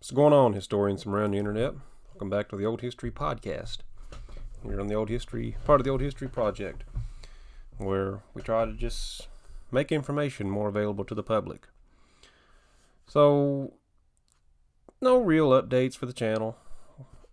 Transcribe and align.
What's 0.00 0.12
going 0.12 0.32
on, 0.32 0.54
historians 0.54 1.02
from 1.02 1.14
around 1.14 1.32
the 1.32 1.36
internet? 1.36 1.74
Welcome 2.14 2.30
back 2.30 2.48
to 2.48 2.56
the 2.56 2.64
Old 2.64 2.80
History 2.80 3.10
Podcast. 3.10 3.80
Here 4.62 4.80
on 4.80 4.86
the 4.86 4.94
Old 4.94 5.10
History, 5.10 5.56
part 5.66 5.78
of 5.78 5.84
the 5.84 5.90
Old 5.90 6.00
History 6.00 6.26
Project, 6.26 6.84
where 7.76 8.20
we 8.32 8.40
try 8.40 8.64
to 8.64 8.72
just 8.72 9.28
make 9.70 9.92
information 9.92 10.48
more 10.48 10.68
available 10.68 11.04
to 11.04 11.14
the 11.14 11.22
public. 11.22 11.68
So, 13.06 13.74
no 15.02 15.18
real 15.18 15.50
updates 15.50 15.98
for 15.98 16.06
the 16.06 16.14
channel 16.14 16.56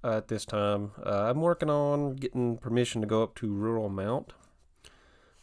at 0.03 0.27
this 0.27 0.43
time. 0.43 0.91
Uh, 1.05 1.29
I'm 1.29 1.39
working 1.39 1.69
on 1.69 2.17
getting 2.17 2.57
permission 2.57 2.99
to 2.99 3.07
go 3.07 3.23
up 3.23 3.33
to 3.35 3.47
Rural 3.47 3.87
Mount 3.87 4.33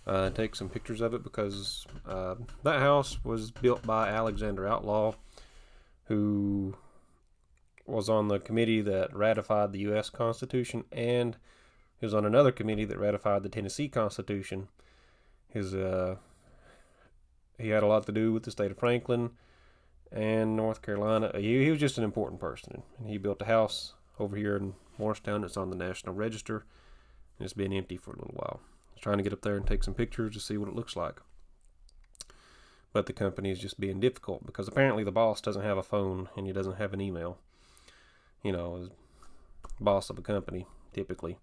uh, 0.06 0.24
and 0.24 0.34
take 0.34 0.54
some 0.54 0.68
pictures 0.68 1.00
of 1.00 1.14
it 1.14 1.24
because 1.24 1.86
uh, 2.06 2.34
that 2.64 2.80
house 2.80 3.24
was 3.24 3.50
built 3.50 3.82
by 3.86 4.10
Alexander 4.10 4.68
Outlaw, 4.68 5.14
who 6.08 6.76
was 7.86 8.08
on 8.08 8.28
the 8.28 8.38
committee 8.38 8.80
that 8.80 9.14
ratified 9.14 9.72
the 9.72 9.80
U.S. 9.80 10.10
Constitution, 10.10 10.84
and 10.90 11.36
he 11.98 12.06
was 12.06 12.14
on 12.14 12.24
another 12.24 12.52
committee 12.52 12.84
that 12.84 12.98
ratified 12.98 13.42
the 13.42 13.48
Tennessee 13.48 13.88
Constitution. 13.88 14.68
His 15.48 15.74
uh, 15.74 16.16
he 17.58 17.68
had 17.68 17.82
a 17.82 17.86
lot 17.86 18.06
to 18.06 18.12
do 18.12 18.32
with 18.32 18.44
the 18.44 18.50
state 18.50 18.70
of 18.70 18.78
Franklin 18.78 19.30
and 20.10 20.56
North 20.56 20.82
Carolina. 20.82 21.30
He, 21.34 21.64
he 21.64 21.70
was 21.70 21.80
just 21.80 21.98
an 21.98 22.04
important 22.04 22.40
person, 22.40 22.82
and 22.98 23.08
he 23.08 23.18
built 23.18 23.42
a 23.42 23.46
house 23.46 23.94
over 24.18 24.36
here 24.36 24.56
in 24.56 24.74
Morristown 24.98 25.42
that's 25.42 25.56
on 25.56 25.70
the 25.70 25.76
National 25.76 26.14
Register, 26.14 26.64
and 27.38 27.44
it's 27.44 27.52
been 27.52 27.72
empty 27.72 27.96
for 27.96 28.12
a 28.12 28.16
little 28.16 28.34
while. 28.34 28.60
I 28.62 28.94
was 28.94 29.02
trying 29.02 29.18
to 29.18 29.22
get 29.22 29.32
up 29.32 29.42
there 29.42 29.56
and 29.56 29.66
take 29.66 29.84
some 29.84 29.94
pictures 29.94 30.34
to 30.34 30.40
see 30.40 30.56
what 30.56 30.68
it 30.68 30.76
looks 30.76 30.96
like. 30.96 31.20
But 32.92 33.06
the 33.06 33.12
company 33.12 33.50
is 33.50 33.58
just 33.58 33.80
being 33.80 33.98
difficult 33.98 34.46
because 34.46 34.68
apparently 34.68 35.02
the 35.02 35.10
boss 35.10 35.40
doesn't 35.40 35.62
have 35.62 35.76
a 35.76 35.82
phone 35.82 36.28
and 36.36 36.46
he 36.46 36.52
doesn't 36.52 36.76
have 36.76 36.92
an 36.92 37.00
email 37.00 37.38
you 38.44 38.52
know, 38.52 38.88
boss 39.80 40.10
of 40.10 40.18
a 40.18 40.22
company, 40.22 40.66
typically. 40.92 41.38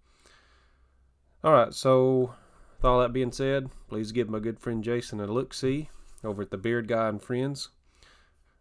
All 1.44 1.52
right, 1.52 1.74
so 1.74 2.34
with 2.78 2.86
all 2.86 3.02
that 3.02 3.12
being 3.12 3.32
said, 3.32 3.70
please 3.90 4.12
give 4.12 4.30
my 4.30 4.40
good 4.40 4.60
friend 4.60 4.84
Jason 4.84 5.20
a 5.20 5.28
look 5.28 5.54
see 5.54 5.90
over 6.24 6.44
at 6.44 6.52
the 6.52 6.58
Beard 6.58 6.88
Guy 6.88 7.10
and 7.10 7.22
Friends. 7.22 7.70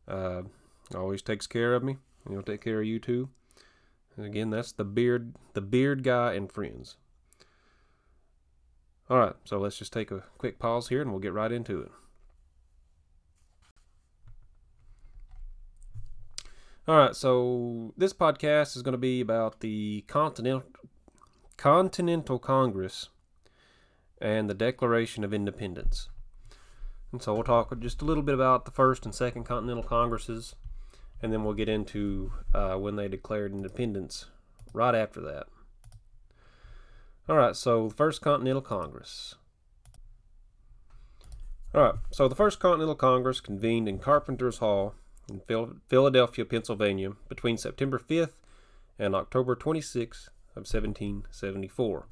Uh, 0.08 0.42
always 0.94 1.22
takes 1.22 1.46
care 1.46 1.74
of 1.74 1.84
me, 1.84 1.98
he'll 2.28 2.42
take 2.42 2.62
care 2.62 2.80
of 2.80 2.86
you 2.86 2.98
too. 2.98 3.28
And 4.16 4.26
again, 4.26 4.50
that's 4.50 4.72
the 4.72 4.84
Beard, 4.84 5.34
the 5.52 5.60
Beard 5.60 6.02
Guy 6.02 6.32
and 6.32 6.50
Friends. 6.50 6.96
All 9.08 9.18
right, 9.18 9.34
so 9.44 9.58
let's 9.58 9.76
just 9.76 9.92
take 9.92 10.10
a 10.10 10.24
quick 10.38 10.58
pause 10.58 10.88
here, 10.88 11.02
and 11.02 11.10
we'll 11.10 11.20
get 11.20 11.32
right 11.32 11.52
into 11.52 11.80
it. 11.80 11.90
All 16.90 16.96
right, 16.96 17.14
so 17.14 17.94
this 17.96 18.12
podcast 18.12 18.74
is 18.74 18.82
going 18.82 18.94
to 18.94 18.98
be 18.98 19.20
about 19.20 19.60
the 19.60 20.00
Continental 20.08 20.64
Continental 21.56 22.40
Congress 22.40 23.10
and 24.20 24.50
the 24.50 24.54
Declaration 24.54 25.22
of 25.22 25.32
Independence. 25.32 26.08
And 27.12 27.22
so 27.22 27.32
we'll 27.32 27.44
talk 27.44 27.78
just 27.78 28.02
a 28.02 28.04
little 28.04 28.24
bit 28.24 28.34
about 28.34 28.64
the 28.64 28.72
first 28.72 29.04
and 29.04 29.14
second 29.14 29.44
Continental 29.44 29.84
Congresses, 29.84 30.56
and 31.22 31.32
then 31.32 31.44
we'll 31.44 31.54
get 31.54 31.68
into 31.68 32.32
uh, 32.52 32.74
when 32.74 32.96
they 32.96 33.06
declared 33.06 33.52
independence 33.52 34.26
right 34.72 34.96
after 34.96 35.20
that. 35.20 35.46
All 37.28 37.36
right, 37.36 37.54
so 37.54 37.86
the 37.86 37.94
first 37.94 38.20
Continental 38.20 38.62
Congress. 38.62 39.36
All 41.72 41.82
right, 41.82 41.94
so 42.10 42.26
the 42.26 42.34
first 42.34 42.58
Continental 42.58 42.96
Congress 42.96 43.38
convened 43.38 43.88
in 43.88 44.00
Carpenter's 44.00 44.58
Hall 44.58 44.96
in 45.30 45.78
Philadelphia, 45.88 46.44
Pennsylvania, 46.44 47.12
between 47.28 47.56
September 47.56 47.98
5th 47.98 48.32
and 48.98 49.14
October 49.14 49.56
26th 49.56 50.28
of 50.56 50.66
1774. 50.66 52.06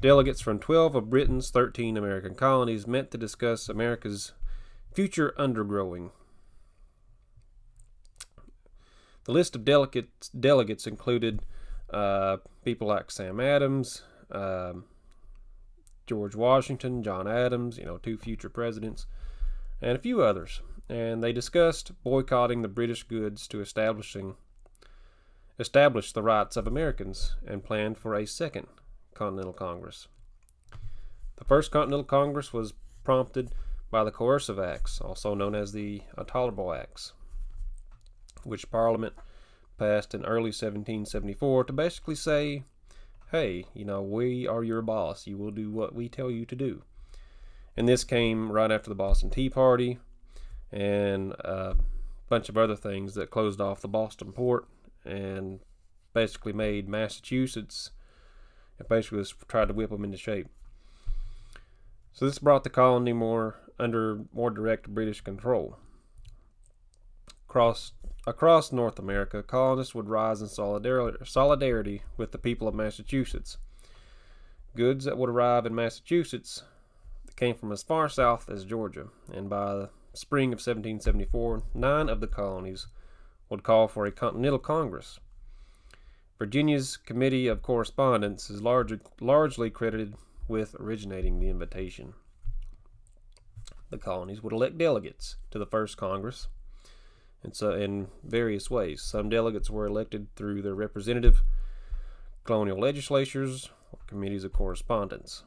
Delegates 0.00 0.40
from 0.40 0.58
12 0.58 0.94
of 0.94 1.10
Britain's 1.10 1.50
13 1.50 1.96
American 1.96 2.34
colonies 2.34 2.86
met 2.86 3.10
to 3.10 3.18
discuss 3.18 3.68
America's 3.68 4.32
future 4.92 5.34
undergrowing. 5.38 6.10
The 9.24 9.32
list 9.32 9.54
of 9.54 9.64
delegates, 9.64 10.28
delegates 10.30 10.86
included 10.86 11.42
uh, 11.90 12.38
people 12.64 12.88
like 12.88 13.10
Sam 13.10 13.38
Adams, 13.38 14.02
um, 14.30 14.84
George 16.06 16.34
Washington, 16.34 17.02
John 17.02 17.28
Adams, 17.28 17.78
you 17.78 17.84
know, 17.84 17.98
two 17.98 18.16
future 18.16 18.48
presidents, 18.48 19.06
and 19.80 19.96
a 19.96 20.00
few 20.00 20.22
others 20.22 20.62
and 20.88 21.22
they 21.22 21.32
discussed 21.32 21.92
boycotting 22.02 22.62
the 22.62 22.68
British 22.68 23.02
goods 23.04 23.46
to 23.48 23.60
establishing 23.60 24.36
establish 25.58 26.12
the 26.12 26.22
rights 26.22 26.56
of 26.56 26.66
Americans 26.66 27.36
and 27.46 27.62
planned 27.62 27.98
for 27.98 28.14
a 28.14 28.26
second 28.26 28.66
Continental 29.14 29.52
Congress. 29.52 30.08
The 31.36 31.44
first 31.44 31.70
Continental 31.70 32.04
Congress 32.04 32.52
was 32.52 32.74
prompted 33.04 33.50
by 33.90 34.04
the 34.04 34.10
Coercive 34.10 34.58
Acts, 34.58 35.00
also 35.00 35.34
known 35.34 35.54
as 35.54 35.72
the 35.72 36.02
Intolerable 36.16 36.72
Acts, 36.72 37.12
which 38.42 38.70
Parliament 38.70 39.14
passed 39.78 40.14
in 40.14 40.24
early 40.24 40.50
1774 40.50 41.64
to 41.64 41.72
basically 41.72 42.14
say, 42.14 42.62
hey, 43.30 43.66
you 43.74 43.84
know, 43.84 44.00
we 44.00 44.46
are 44.46 44.64
your 44.64 44.82
boss. 44.82 45.26
You 45.26 45.36
will 45.36 45.50
do 45.50 45.70
what 45.70 45.94
we 45.94 46.08
tell 46.08 46.30
you 46.30 46.46
to 46.46 46.56
do. 46.56 46.82
And 47.76 47.88
this 47.88 48.04
came 48.04 48.52
right 48.52 48.70
after 48.70 48.88
the 48.88 48.94
Boston 48.94 49.30
Tea 49.30 49.50
Party, 49.50 49.98
and 50.72 51.32
a 51.32 51.76
bunch 52.28 52.48
of 52.48 52.56
other 52.56 52.76
things 52.76 53.14
that 53.14 53.30
closed 53.30 53.60
off 53.60 53.82
the 53.82 53.88
Boston 53.88 54.32
port 54.32 54.66
and 55.04 55.60
basically 56.14 56.52
made 56.52 56.88
Massachusetts 56.88 57.90
and 58.78 58.88
basically 58.88 59.18
just 59.18 59.34
tried 59.48 59.68
to 59.68 59.74
whip 59.74 59.90
them 59.90 60.04
into 60.04 60.16
shape. 60.16 60.48
So 62.12 62.24
this 62.26 62.38
brought 62.38 62.64
the 62.64 62.70
colony 62.70 63.12
more 63.12 63.56
under 63.78 64.20
more 64.32 64.50
direct 64.50 64.88
British 64.88 65.20
control. 65.20 65.76
Across 67.48 67.92
across 68.26 68.72
North 68.72 68.98
America, 68.98 69.42
colonists 69.42 69.94
would 69.94 70.08
rise 70.08 70.40
in 70.40 70.48
solidarity, 70.48 71.18
solidarity 71.24 72.02
with 72.16 72.32
the 72.32 72.38
people 72.38 72.68
of 72.68 72.74
Massachusetts. 72.74 73.58
Goods 74.74 75.04
that 75.04 75.18
would 75.18 75.28
arrive 75.28 75.66
in 75.66 75.74
Massachusetts 75.74 76.62
came 77.36 77.54
from 77.54 77.72
as 77.72 77.82
far 77.82 78.08
south 78.08 78.48
as 78.48 78.64
Georgia, 78.64 79.08
and 79.32 79.50
by 79.50 79.88
spring 80.14 80.48
of 80.48 80.58
1774, 80.58 81.62
nine 81.74 82.08
of 82.08 82.20
the 82.20 82.26
colonies 82.26 82.86
would 83.48 83.62
call 83.62 83.88
for 83.88 84.06
a 84.06 84.12
Continental 84.12 84.58
Congress. 84.58 85.18
Virginia's 86.38 86.96
Committee 86.96 87.46
of 87.46 87.62
Correspondence 87.62 88.50
is 88.50 88.62
large, 88.62 88.98
largely 89.20 89.70
credited 89.70 90.14
with 90.48 90.74
originating 90.80 91.38
the 91.38 91.48
invitation. 91.48 92.14
The 93.90 93.98
colonies 93.98 94.42
would 94.42 94.52
elect 94.52 94.78
delegates 94.78 95.36
to 95.50 95.58
the 95.58 95.66
first 95.66 95.96
Congress 95.96 96.48
and 97.42 97.54
so 97.54 97.72
in 97.72 98.08
various 98.22 98.70
ways. 98.70 99.02
Some 99.02 99.28
delegates 99.28 99.70
were 99.70 99.86
elected 99.86 100.28
through 100.36 100.62
their 100.62 100.74
representative 100.74 101.42
colonial 102.44 102.78
legislatures 102.78 103.70
or 103.92 103.98
committees 104.06 104.44
of 104.44 104.52
correspondence. 104.52 105.44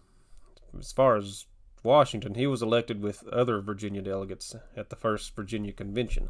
As 0.78 0.92
far 0.92 1.16
as 1.16 1.46
Washington, 1.86 2.34
he 2.34 2.48
was 2.48 2.62
elected 2.62 3.02
with 3.02 3.28
other 3.28 3.62
Virginia 3.62 4.02
delegates 4.02 4.56
at 4.76 4.90
the 4.90 4.96
First 4.96 5.36
Virginia 5.36 5.72
Convention, 5.72 6.30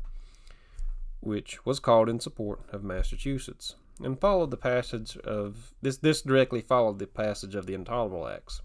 which 1.21 1.65
was 1.65 1.79
called 1.79 2.09
in 2.09 2.19
support 2.19 2.59
of 2.71 2.83
Massachusetts, 2.83 3.75
and 4.03 4.19
followed 4.19 4.51
the 4.51 4.57
passage 4.57 5.17
of 5.17 5.73
this. 5.81 5.97
This 5.97 6.21
directly 6.21 6.61
followed 6.61 6.99
the 6.99 7.07
passage 7.07 7.55
of 7.55 7.65
the 7.65 7.73
Intolerable 7.73 8.27
Acts. 8.27 8.61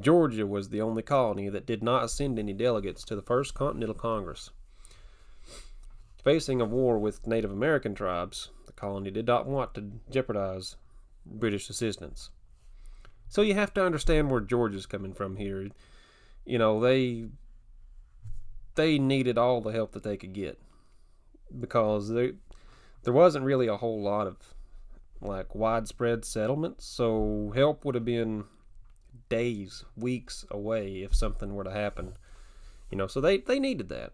Georgia 0.00 0.46
was 0.46 0.70
the 0.70 0.80
only 0.80 1.02
colony 1.02 1.48
that 1.48 1.66
did 1.66 1.82
not 1.82 2.10
send 2.10 2.38
any 2.38 2.52
delegates 2.52 3.04
to 3.04 3.14
the 3.14 3.22
First 3.22 3.52
Continental 3.52 3.94
Congress. 3.94 4.50
Facing 6.24 6.60
a 6.60 6.64
war 6.64 6.98
with 6.98 7.26
Native 7.26 7.52
American 7.52 7.94
tribes, 7.94 8.50
the 8.66 8.72
colony 8.72 9.10
did 9.10 9.26
not 9.26 9.46
want 9.46 9.74
to 9.74 9.92
jeopardize 10.10 10.76
British 11.26 11.68
assistance. 11.68 12.30
So 13.28 13.42
you 13.42 13.54
have 13.54 13.74
to 13.74 13.84
understand 13.84 14.30
where 14.30 14.40
Georgia's 14.40 14.86
coming 14.86 15.12
from 15.12 15.36
here. 15.36 15.68
You 16.44 16.58
know, 16.58 16.80
they 16.80 17.26
they 18.74 18.98
needed 18.98 19.36
all 19.36 19.60
the 19.60 19.72
help 19.72 19.92
that 19.92 20.02
they 20.02 20.16
could 20.16 20.32
get 20.32 20.58
because 21.58 22.08
there 22.10 22.32
there 23.02 23.12
wasn't 23.12 23.44
really 23.44 23.66
a 23.66 23.76
whole 23.76 24.00
lot 24.02 24.26
of 24.26 24.54
like 25.20 25.54
widespread 25.54 26.24
settlements, 26.24 26.84
so 26.84 27.52
help 27.54 27.84
would 27.84 27.94
have 27.94 28.04
been 28.04 28.44
days, 29.28 29.84
weeks 29.96 30.44
away 30.50 31.02
if 31.02 31.14
something 31.14 31.54
were 31.54 31.64
to 31.64 31.72
happen. 31.72 32.14
You 32.90 32.98
know, 32.98 33.06
so 33.06 33.20
they, 33.20 33.38
they 33.38 33.58
needed 33.58 33.88
that. 33.88 34.12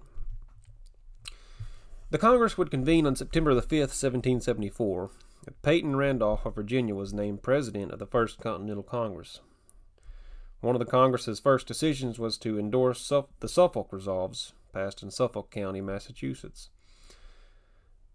The 2.11 2.19
Congress 2.19 2.56
would 2.56 2.70
convene 2.70 3.06
on 3.06 3.16
September 3.16 3.55
the 3.55 3.62
5th, 3.62 3.93
1774, 3.93 5.11
Peyton 5.52 5.96
Randolph 5.96 6.46
of 6.46 6.55
Virginia 6.55 6.94
was 6.94 7.12
named 7.12 7.43
president 7.43 7.93
of 7.93 7.99
the 7.99 8.06
First 8.06 8.38
Continental 8.38 8.82
Congress. 8.82 9.41
One 10.61 10.75
of 10.75 10.79
the 10.79 10.87
Congress's 10.87 11.41
first 11.41 11.67
decisions 11.67 12.19
was 12.19 12.38
to 12.38 12.58
endorse 12.58 13.06
the 13.41 13.49
Suffolk 13.49 13.88
Resolves, 13.91 14.55
passed 14.73 15.02
in 15.02 15.11
Suffolk 15.11 15.50
County, 15.50 15.82
Massachusetts. 15.82 16.70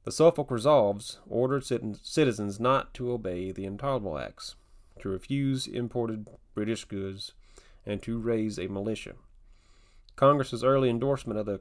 The 0.06 0.12
Suffolk 0.12 0.50
Resolves 0.50 1.20
ordered 1.30 1.64
citizens 1.66 2.60
not 2.60 2.94
to 2.96 3.12
obey 3.12 3.52
the 3.52 3.66
Intolerable 3.66 4.18
Acts, 4.18 4.56
to 5.02 5.10
refuse 5.10 5.68
imported 5.68 6.28
British 6.56 6.86
goods, 6.86 7.34
and 7.86 8.02
to 8.02 8.18
raise 8.18 8.58
a 8.58 8.68
militia. 8.68 9.14
Congress's 10.16 10.64
early 10.64 10.90
endorsement 10.90 11.40
of 11.40 11.46
the 11.46 11.60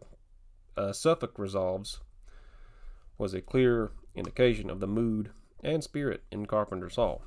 uh, 0.76 0.92
Suffolk 0.92 1.38
Resolves 1.38 2.00
was 3.18 3.34
a 3.34 3.42
clear 3.42 3.90
indication 4.14 4.70
of 4.70 4.80
the 4.80 4.86
mood 4.86 5.30
and 5.62 5.82
spirit 5.82 6.22
in 6.30 6.46
Carpenter's 6.46 6.96
Hall. 6.96 7.22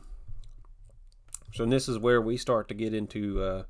So 1.54 1.66
this 1.66 1.90
is 1.90 1.98
where 1.98 2.22
we 2.22 2.38
start 2.38 2.68
to 2.70 2.74
get 2.74 2.94
into 2.94 3.42
uh, 3.42 3.64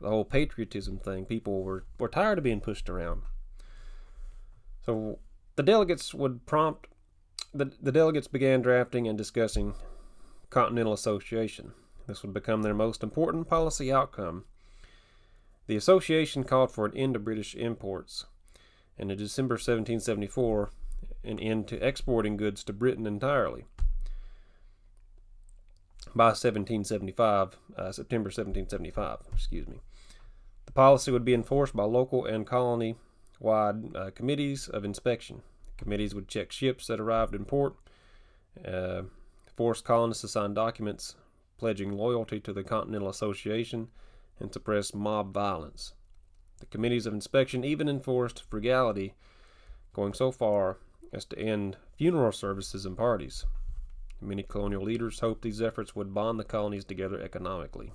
the 0.00 0.08
whole 0.08 0.24
patriotism 0.24 0.98
thing. 0.98 1.26
People 1.26 1.62
were, 1.62 1.84
were 1.98 2.08
tired 2.08 2.38
of 2.38 2.44
being 2.44 2.60
pushed 2.60 2.88
around. 2.88 3.22
So 4.84 5.18
the 5.56 5.62
delegates 5.62 6.14
would 6.14 6.46
prompt 6.46 6.86
the, 7.52 7.72
the 7.80 7.92
delegates 7.92 8.28
began 8.28 8.60
drafting 8.60 9.08
and 9.08 9.16
discussing 9.16 9.74
Continental 10.50 10.92
Association. 10.92 11.72
This 12.06 12.22
would 12.22 12.34
become 12.34 12.62
their 12.62 12.74
most 12.74 13.02
important 13.02 13.48
policy 13.48 13.92
outcome. 13.92 14.44
The 15.66 15.76
association 15.76 16.44
called 16.44 16.70
for 16.70 16.86
an 16.86 16.96
end 16.96 17.14
to 17.14 17.20
British 17.20 17.54
imports, 17.54 18.26
and 18.98 19.10
in 19.10 19.18
December 19.18 19.54
1774, 19.54 20.70
an 21.26 21.38
end 21.38 21.68
to 21.68 21.86
exporting 21.86 22.36
goods 22.36 22.64
to 22.64 22.72
Britain 22.72 23.06
entirely. 23.06 23.64
By 26.14 26.28
1775, 26.28 27.58
uh, 27.76 27.92
September 27.92 28.28
1775, 28.28 29.18
excuse 29.34 29.68
me. 29.68 29.80
The 30.64 30.72
policy 30.72 31.10
would 31.10 31.24
be 31.24 31.34
enforced 31.34 31.76
by 31.76 31.84
local 31.84 32.24
and 32.24 32.46
colony 32.46 32.96
wide 33.38 33.94
uh, 33.94 34.10
committees 34.14 34.68
of 34.68 34.84
inspection. 34.84 35.42
Committees 35.76 36.14
would 36.14 36.28
check 36.28 36.52
ships 36.52 36.86
that 36.86 37.00
arrived 37.00 37.34
in 37.34 37.44
port, 37.44 37.74
uh, 38.64 39.02
force 39.54 39.82
colonists 39.82 40.22
to 40.22 40.28
sign 40.28 40.54
documents 40.54 41.16
pledging 41.58 41.92
loyalty 41.92 42.40
to 42.40 42.52
the 42.52 42.64
Continental 42.64 43.08
Association, 43.08 43.88
and 44.38 44.52
suppress 44.52 44.94
mob 44.94 45.32
violence. 45.32 45.94
The 46.60 46.66
committees 46.66 47.06
of 47.06 47.14
inspection 47.14 47.64
even 47.64 47.88
enforced 47.88 48.42
frugality, 48.42 49.14
going 49.94 50.12
so 50.12 50.30
far 50.30 50.78
as 51.12 51.24
to 51.26 51.38
end 51.38 51.76
funeral 51.96 52.32
services 52.32 52.84
and 52.86 52.96
parties. 52.96 53.44
Many 54.20 54.42
colonial 54.42 54.82
leaders 54.82 55.20
hoped 55.20 55.42
these 55.42 55.60
efforts 55.60 55.94
would 55.94 56.14
bond 56.14 56.38
the 56.38 56.44
colonies 56.44 56.84
together 56.84 57.20
economically. 57.20 57.92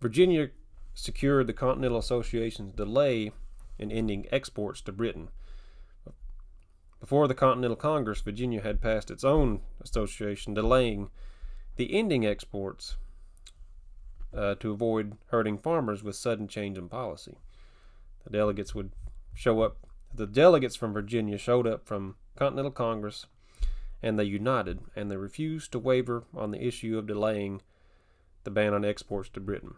Virginia 0.00 0.50
secured 0.94 1.46
the 1.46 1.52
Continental 1.52 1.98
Association's 1.98 2.72
delay 2.72 3.32
in 3.78 3.92
ending 3.92 4.26
exports 4.30 4.80
to 4.82 4.92
Britain. 4.92 5.28
Before 7.00 7.26
the 7.26 7.34
Continental 7.34 7.76
Congress, 7.76 8.20
Virginia 8.20 8.62
had 8.62 8.80
passed 8.80 9.10
its 9.10 9.24
own 9.24 9.62
association 9.80 10.54
delaying 10.54 11.10
the 11.76 11.94
ending 11.94 12.26
exports 12.26 12.96
uh, 14.36 14.54
to 14.56 14.70
avoid 14.70 15.16
hurting 15.26 15.58
farmers 15.58 16.02
with 16.02 16.16
sudden 16.16 16.48
change 16.48 16.78
in 16.78 16.88
policy. 16.88 17.38
The 18.24 18.30
delegates 18.30 18.74
would 18.74 18.92
show 19.34 19.62
up. 19.62 19.76
The 20.14 20.26
delegates 20.26 20.76
from 20.76 20.92
Virginia 20.92 21.38
showed 21.38 21.66
up 21.66 21.86
from 21.86 22.16
Continental 22.36 22.70
Congress, 22.70 23.26
and 24.02 24.18
they 24.18 24.24
united, 24.24 24.80
and 24.94 25.10
they 25.10 25.16
refused 25.16 25.72
to 25.72 25.78
waver 25.78 26.24
on 26.34 26.50
the 26.50 26.62
issue 26.62 26.98
of 26.98 27.06
delaying 27.06 27.62
the 28.44 28.50
ban 28.50 28.74
on 28.74 28.84
exports 28.84 29.30
to 29.30 29.40
Britain. 29.40 29.74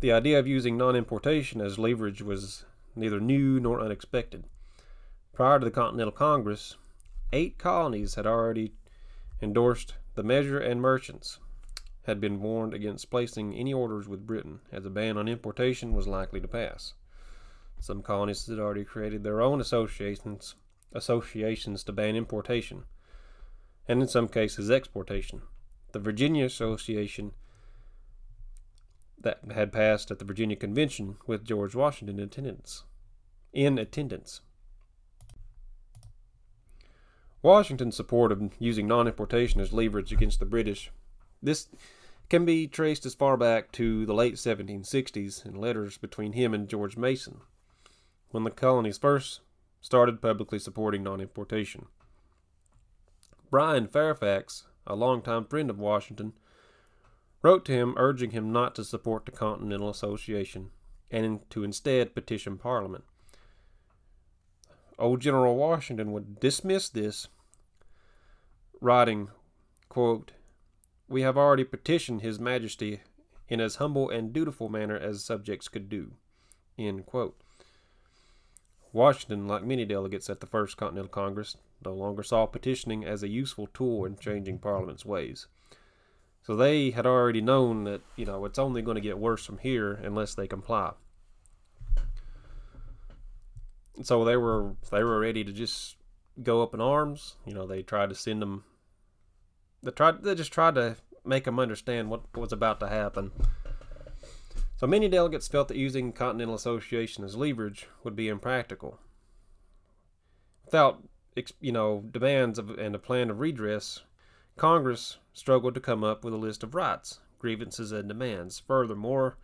The 0.00 0.12
idea 0.12 0.38
of 0.38 0.46
using 0.46 0.76
non 0.76 0.96
importation 0.96 1.62
as 1.62 1.78
leverage 1.78 2.20
was 2.20 2.66
neither 2.94 3.20
new 3.20 3.58
nor 3.58 3.80
unexpected. 3.80 4.44
Prior 5.32 5.58
to 5.58 5.64
the 5.64 5.70
Continental 5.70 6.12
Congress, 6.12 6.76
eight 7.32 7.56
colonies 7.56 8.16
had 8.16 8.26
already 8.26 8.74
endorsed 9.40 9.94
the 10.14 10.22
measure, 10.22 10.58
and 10.58 10.80
merchants 10.80 11.38
had 12.02 12.20
been 12.20 12.42
warned 12.42 12.74
against 12.74 13.10
placing 13.10 13.54
any 13.54 13.72
orders 13.72 14.06
with 14.06 14.26
Britain, 14.26 14.60
as 14.70 14.84
a 14.84 14.90
ban 14.90 15.16
on 15.16 15.26
importation 15.26 15.94
was 15.94 16.06
likely 16.06 16.40
to 16.40 16.46
pass. 16.46 16.92
Some 17.84 18.00
colonies 18.00 18.46
had 18.46 18.58
already 18.58 18.82
created 18.82 19.24
their 19.24 19.42
own 19.42 19.60
associations, 19.60 20.54
associations 20.94 21.84
to 21.84 21.92
ban 21.92 22.16
importation, 22.16 22.84
and 23.86 24.00
in 24.00 24.08
some 24.08 24.26
cases 24.26 24.70
exportation. 24.70 25.42
The 25.92 25.98
Virginia 25.98 26.46
Association 26.46 27.32
that 29.20 29.40
had 29.52 29.70
passed 29.70 30.10
at 30.10 30.18
the 30.18 30.24
Virginia 30.24 30.56
Convention 30.56 31.18
with 31.26 31.44
George 31.44 31.74
Washington 31.74 32.18
in 32.18 32.24
attendance. 32.24 32.84
In 33.52 33.76
attendance. 33.76 34.40
Washington's 37.42 37.96
support 37.96 38.32
of 38.32 38.50
using 38.58 38.88
non-importation 38.88 39.60
as 39.60 39.74
leverage 39.74 40.10
against 40.10 40.40
the 40.40 40.46
British. 40.46 40.90
This 41.42 41.68
can 42.30 42.46
be 42.46 42.66
traced 42.66 43.04
as 43.04 43.14
far 43.14 43.36
back 43.36 43.72
to 43.72 44.06
the 44.06 44.14
late 44.14 44.36
1760s 44.36 45.44
in 45.44 45.54
letters 45.54 45.98
between 45.98 46.32
him 46.32 46.54
and 46.54 46.66
George 46.66 46.96
Mason, 46.96 47.42
when 48.34 48.42
the 48.42 48.50
colonies 48.50 48.98
first 48.98 49.42
started 49.80 50.20
publicly 50.20 50.58
supporting 50.58 51.04
non-importation. 51.04 51.86
Bryan 53.48 53.86
Fairfax, 53.86 54.64
a 54.88 54.96
longtime 54.96 55.44
friend 55.44 55.70
of 55.70 55.78
Washington, 55.78 56.32
wrote 57.42 57.64
to 57.66 57.72
him 57.72 57.94
urging 57.96 58.32
him 58.32 58.50
not 58.50 58.74
to 58.74 58.82
support 58.82 59.24
the 59.24 59.30
Continental 59.30 59.88
Association 59.88 60.70
and 61.12 61.48
to 61.50 61.62
instead 61.62 62.12
petition 62.12 62.58
Parliament. 62.58 63.04
Old 64.98 65.20
General 65.20 65.54
Washington 65.54 66.10
would 66.10 66.40
dismiss 66.40 66.88
this, 66.88 67.28
writing, 68.80 69.28
quote, 69.88 70.32
We 71.06 71.22
have 71.22 71.38
already 71.38 71.64
petitioned 71.64 72.22
His 72.22 72.40
Majesty 72.40 73.00
in 73.48 73.60
as 73.60 73.76
humble 73.76 74.10
and 74.10 74.32
dutiful 74.32 74.68
manner 74.68 74.96
as 74.96 75.22
subjects 75.22 75.68
could 75.68 75.88
do. 75.88 76.14
End 76.76 77.06
quote. 77.06 77.43
Washington, 78.94 79.48
like 79.48 79.64
many 79.64 79.84
delegates 79.84 80.30
at 80.30 80.38
the 80.38 80.46
First 80.46 80.76
Continental 80.76 81.08
Congress, 81.08 81.56
no 81.84 81.92
longer 81.92 82.22
saw 82.22 82.46
petitioning 82.46 83.04
as 83.04 83.22
a 83.22 83.28
useful 83.28 83.66
tool 83.74 84.04
in 84.04 84.16
changing 84.16 84.60
Parliament's 84.60 85.04
ways. 85.04 85.48
So 86.42 86.54
they 86.54 86.90
had 86.90 87.04
already 87.04 87.40
known 87.40 87.84
that, 87.84 88.02
you 88.14 88.24
know, 88.24 88.44
it's 88.44 88.58
only 88.58 88.82
going 88.82 88.94
to 88.94 89.00
get 89.00 89.18
worse 89.18 89.44
from 89.44 89.58
here 89.58 89.94
unless 89.94 90.34
they 90.34 90.46
comply. 90.46 90.92
So 94.02 94.24
they 94.24 94.36
were 94.36 94.74
they 94.90 95.02
were 95.02 95.18
ready 95.18 95.42
to 95.42 95.52
just 95.52 95.96
go 96.42 96.62
up 96.62 96.72
in 96.72 96.80
arms. 96.80 97.36
You 97.44 97.54
know, 97.54 97.66
they 97.66 97.82
tried 97.82 98.10
to 98.10 98.14
send 98.14 98.42
them. 98.42 98.64
They 99.82 99.90
tried. 99.90 100.22
They 100.22 100.34
just 100.34 100.52
tried 100.52 100.74
to 100.76 100.96
make 101.24 101.44
them 101.44 101.58
understand 101.58 102.10
what 102.10 102.36
was 102.36 102.52
about 102.52 102.80
to 102.80 102.88
happen. 102.88 103.32
So 104.76 104.86
many 104.86 105.08
delegates 105.08 105.48
felt 105.48 105.68
that 105.68 105.76
using 105.76 106.12
Continental 106.12 106.54
Association 106.54 107.24
as 107.24 107.36
leverage 107.36 107.86
would 108.02 108.16
be 108.16 108.28
impractical. 108.28 108.98
Without, 110.64 111.04
you 111.60 111.72
know, 111.72 112.04
demands 112.10 112.58
of, 112.58 112.70
and 112.70 112.94
a 112.94 112.98
plan 112.98 113.30
of 113.30 113.38
redress, 113.38 114.02
Congress 114.56 115.18
struggled 115.32 115.74
to 115.74 115.80
come 115.80 116.02
up 116.02 116.24
with 116.24 116.34
a 116.34 116.38
list 116.38 116.62
of 116.62 116.74
rights, 116.74 117.20
grievances, 117.38 117.92
and 117.92 118.08
demands. 118.08 118.60
Furthermore, 118.66 119.38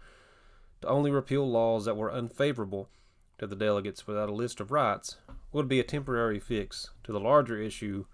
to 0.81 0.89
only 0.89 1.11
repeal 1.11 1.49
laws 1.49 1.85
that 1.85 1.97
were 1.97 2.13
unfavorable 2.13 2.89
to 3.39 3.47
the 3.47 3.57
delegates 3.57 4.07
without 4.07 4.29
a 4.29 4.35
list 4.35 4.61
of 4.61 4.71
rights 4.71 5.17
would 5.53 5.69
be 5.69 5.81
a 5.81 5.85
temporary 5.85 6.41
fix 6.41 6.91
to 7.05 7.13
the 7.13 7.21
larger 7.21 7.61
issue 7.61 8.05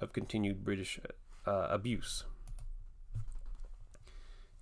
of 0.00 0.12
continued 0.12 0.64
British 0.64 1.00
uh, 1.46 1.66
abuse. 1.70 2.24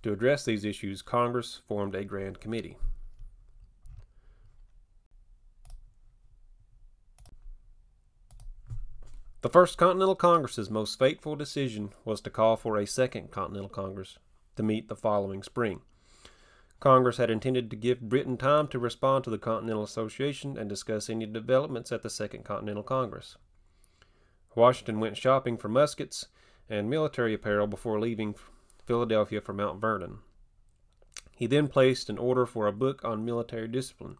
To 0.05 0.13
address 0.13 0.45
these 0.45 0.63
issues, 0.63 1.01
Congress 1.01 1.61
formed 1.67 1.95
a 1.95 2.03
Grand 2.05 2.39
Committee. 2.39 2.77
The 9.41 9.49
First 9.49 9.79
Continental 9.79 10.13
Congress's 10.13 10.69
most 10.69 10.99
fateful 10.99 11.35
decision 11.35 11.89
was 12.03 12.21
to 12.21 12.29
call 12.29 12.55
for 12.55 12.77
a 12.77 12.85
Second 12.85 13.31
Continental 13.31 13.67
Congress 13.67 14.19
to 14.57 14.61
meet 14.61 14.89
the 14.89 14.95
following 14.95 15.41
spring. 15.41 15.81
Congress 16.79 17.17
had 17.17 17.31
intended 17.31 17.71
to 17.71 17.75
give 17.75 18.01
Britain 18.01 18.37
time 18.37 18.67
to 18.67 18.77
respond 18.77 19.23
to 19.23 19.31
the 19.31 19.39
Continental 19.39 19.81
Association 19.81 20.55
and 20.55 20.69
discuss 20.69 21.09
any 21.09 21.25
developments 21.25 21.91
at 21.91 22.03
the 22.03 22.11
Second 22.11 22.45
Continental 22.45 22.83
Congress. 22.83 23.37
Washington 24.53 24.99
went 24.99 25.17
shopping 25.17 25.57
for 25.57 25.67
muskets 25.67 26.27
and 26.69 26.91
military 26.91 27.33
apparel 27.33 27.65
before 27.65 27.99
leaving 27.99 28.35
Philadelphia 28.85 29.41
for 29.41 29.53
Mount 29.53 29.81
Vernon. 29.81 30.19
He 31.35 31.47
then 31.47 31.67
placed 31.67 32.09
an 32.09 32.17
order 32.17 32.45
for 32.45 32.67
a 32.67 32.71
book 32.71 33.03
on 33.03 33.25
military 33.25 33.67
discipline, 33.67 34.17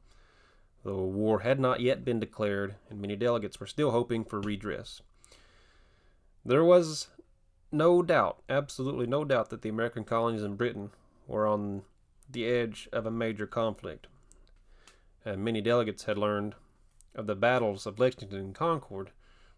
though 0.84 1.04
war 1.04 1.40
had 1.40 1.60
not 1.60 1.80
yet 1.80 2.04
been 2.04 2.20
declared 2.20 2.76
and 2.90 3.00
many 3.00 3.16
delegates 3.16 3.60
were 3.60 3.68
still 3.68 3.92
hoping 3.92 4.26
for 4.26 4.42
redress. 4.42 5.02
There 6.44 6.64
was 6.64 7.08
no 7.72 8.02
doubt, 8.02 8.42
absolutely 8.50 9.08
no 9.08 9.24
doubt, 9.24 9.50
that 9.50 9.62
the 9.62 9.70
American 9.70 10.04
colonies 10.04 10.44
in 10.44 10.56
Britain 10.56 10.92
were 11.28 11.48
on 11.48 11.84
the 12.30 12.46
edge 12.46 12.88
of 12.92 13.06
a 13.06 13.12
major 13.12 13.48
conflict. 13.48 14.08
And 15.24 15.44
many 15.44 15.62
delegates 15.62 16.04
had 16.04 16.18
learned 16.18 16.56
of 17.16 17.28
the 17.28 17.36
battles 17.36 17.86
of 17.86 18.00
Lexington 18.00 18.38
and 18.38 18.56
Concord, 18.56 19.12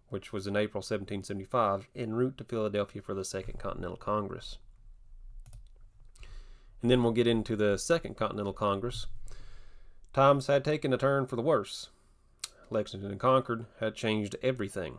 which 0.10 0.32
was 0.32 0.48
in 0.48 0.56
April 0.56 0.80
1775, 0.80 1.90
en 1.96 2.14
route 2.14 2.38
to 2.38 2.44
Philadelphia 2.44 3.02
for 3.02 3.14
the 3.14 3.26
Second 3.26 3.60
Continental 3.60 3.98
Congress. 3.98 4.58
And 6.82 6.92
then 6.92 7.04
we'll 7.04 7.12
get 7.12 7.28
into 7.28 7.56
the 7.56 7.78
Second 7.78 8.18
Continental 8.18 8.54
Congress. 8.54 9.08
Times 10.14 10.48
had 10.48 10.64
taken 10.64 10.94
a 10.94 10.98
turn 10.98 11.28
for 11.28 11.36
the 11.36 11.42
worse. 11.42 11.90
Lexington 12.70 13.12
and 13.12 13.20
Concord 13.20 13.66
had 13.80 13.96
changed 13.96 14.36
everything. 14.42 14.98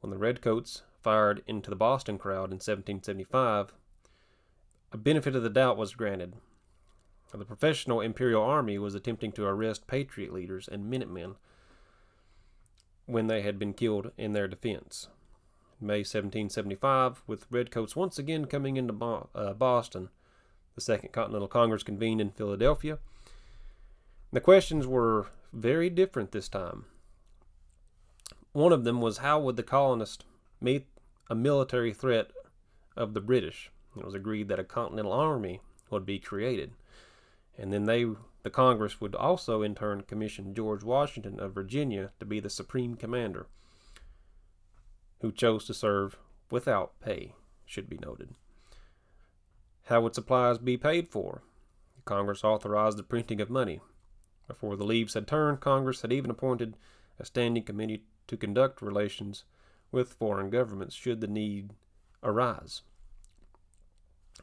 When 0.00 0.10
the 0.10 0.18
Redcoats 0.18 0.82
fired 1.02 1.42
into 1.46 1.70
the 1.70 1.76
Boston 1.76 2.18
crowd 2.18 2.50
in 2.50 2.56
1775, 2.56 3.72
a 4.92 4.96
benefit 4.96 5.36
of 5.36 5.42
the 5.42 5.50
doubt 5.50 5.76
was 5.76 5.94
granted. 5.94 6.34
The 7.36 7.44
professional 7.44 8.00
Imperial 8.00 8.44
Army 8.44 8.78
was 8.78 8.94
attempting 8.94 9.32
to 9.32 9.44
arrest 9.44 9.88
Patriot 9.88 10.32
leaders 10.32 10.68
and 10.68 10.88
Minutemen 10.88 11.34
when 13.06 13.26
they 13.26 13.42
had 13.42 13.58
been 13.58 13.74
killed 13.74 14.12
in 14.16 14.32
their 14.32 14.46
defense. 14.46 15.08
May 15.80 15.98
1775, 15.98 17.22
with 17.26 17.46
Redcoats 17.50 17.96
once 17.96 18.20
again 18.20 18.44
coming 18.44 18.76
into 18.76 18.94
uh, 19.34 19.52
Boston, 19.54 20.10
the 20.74 20.80
Second 20.80 21.12
Continental 21.12 21.48
Congress 21.48 21.82
convened 21.82 22.20
in 22.20 22.30
Philadelphia. 22.30 22.98
The 24.32 24.40
questions 24.40 24.86
were 24.86 25.28
very 25.52 25.88
different 25.88 26.32
this 26.32 26.48
time. 26.48 26.86
One 28.52 28.72
of 28.72 28.84
them 28.84 29.00
was 29.00 29.18
how 29.18 29.40
would 29.40 29.56
the 29.56 29.62
colonists 29.62 30.24
meet 30.60 30.86
a 31.30 31.34
military 31.34 31.92
threat 31.92 32.30
of 32.96 33.14
the 33.14 33.20
British? 33.20 33.70
It 33.96 34.04
was 34.04 34.14
agreed 34.14 34.48
that 34.48 34.58
a 34.58 34.64
continental 34.64 35.12
army 35.12 35.60
would 35.90 36.04
be 36.04 36.18
created. 36.18 36.72
And 37.56 37.72
then 37.72 37.84
they 37.84 38.06
the 38.44 38.50
Congress 38.50 39.00
would 39.00 39.14
also 39.14 39.62
in 39.62 39.74
turn 39.74 40.02
commission 40.02 40.54
George 40.54 40.84
Washington 40.84 41.40
of 41.40 41.54
Virginia 41.54 42.12
to 42.20 42.26
be 42.26 42.40
the 42.40 42.50
supreme 42.50 42.94
commander, 42.94 43.46
who 45.20 45.32
chose 45.32 45.64
to 45.64 45.74
serve 45.74 46.18
without 46.50 47.00
pay, 47.00 47.32
should 47.64 47.88
be 47.88 47.96
noted. 47.96 48.34
How 49.84 50.00
would 50.00 50.14
supplies 50.14 50.58
be 50.58 50.76
paid 50.76 51.08
for? 51.08 51.42
Congress 52.04 52.44
authorized 52.44 52.96
the 52.96 53.02
printing 53.02 53.40
of 53.40 53.50
money. 53.50 53.80
Before 54.46 54.76
the 54.76 54.84
leaves 54.84 55.14
had 55.14 55.26
turned, 55.26 55.60
Congress 55.60 56.02
had 56.02 56.12
even 56.12 56.30
appointed 56.30 56.76
a 57.18 57.24
standing 57.24 57.62
committee 57.62 58.04
to 58.26 58.36
conduct 58.36 58.82
relations 58.82 59.44
with 59.92 60.14
foreign 60.14 60.50
governments 60.50 60.94
should 60.94 61.20
the 61.20 61.26
need 61.26 61.74
arise. 62.22 62.82